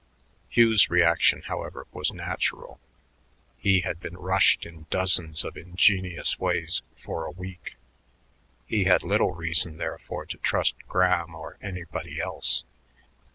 [0.49, 2.79] Hugh's reaction, however, was natural.
[3.59, 7.75] He had been rushed in dozens of ingenious ways for a week;
[8.65, 12.63] he had little reason, therefore, to trust Graham or anybody else.